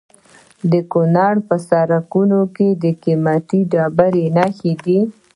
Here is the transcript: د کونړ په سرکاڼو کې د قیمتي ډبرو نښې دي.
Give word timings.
د 0.71 0.73
کونړ 0.91 1.33
په 1.47 1.55
سرکاڼو 1.67 2.41
کې 2.55 2.67
د 2.83 2.85
قیمتي 3.03 3.61
ډبرو 3.71 4.25
نښې 4.37 4.73
دي. 4.85 4.99